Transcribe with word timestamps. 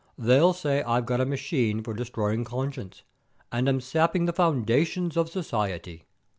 They'll 0.17 0.53
say 0.53 0.81
I've 0.81 1.05
got 1.05 1.21
a 1.21 1.27
machine 1.27 1.83
for 1.83 1.93
destroying 1.93 2.43
conscience, 2.43 3.03
and 3.51 3.69
am 3.69 3.79
sapping 3.79 4.25
the 4.25 4.33
foundations 4.33 5.15
of 5.15 5.29
society. 5.29 6.05